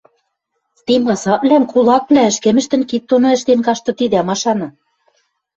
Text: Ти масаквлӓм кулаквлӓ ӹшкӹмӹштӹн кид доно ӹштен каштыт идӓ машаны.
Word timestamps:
Ти 0.85 0.93
масаквлӓм 1.07 1.63
кулаквлӓ 1.71 2.21
ӹшкӹмӹштӹн 2.31 2.81
кид 2.89 3.03
доно 3.09 3.27
ӹштен 3.37 3.59
каштыт 3.67 3.97
идӓ 4.05 4.21
машаны. 4.29 4.67